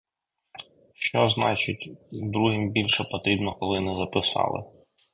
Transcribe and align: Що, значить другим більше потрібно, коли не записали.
Що, 0.93 1.27
значить 1.27 1.97
другим 2.11 2.71
більше 2.71 3.03
потрібно, 3.11 3.51
коли 3.53 3.79
не 3.79 3.95
записали. 3.95 4.63